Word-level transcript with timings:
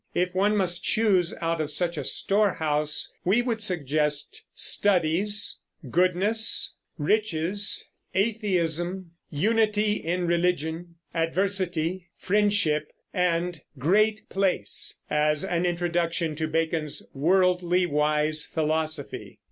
If 0.15 0.33
one 0.33 0.57
must 0.57 0.83
choose 0.83 1.35
out 1.41 1.61
of 1.61 1.69
such 1.69 1.95
a 1.95 2.03
storehouse, 2.03 3.13
we 3.23 3.43
would 3.43 3.61
suggest 3.61 4.41
"Studies," 4.55 5.59
"Goodness," 5.91 6.73
"Riches," 6.97 7.87
"Atheism," 8.15 9.11
"Unity 9.29 9.91
in 9.97 10.25
Religion," 10.25 10.95
"Adversity," 11.13 12.07
"Friendship," 12.17 12.87
and 13.13 13.61
"Great 13.77 14.27
Place" 14.27 14.99
as 15.07 15.45
an 15.45 15.67
introduction 15.67 16.35
to 16.35 16.47
Bacon's 16.47 17.03
worldly 17.13 17.85
wise 17.85 18.43
philosophy. 18.43 19.37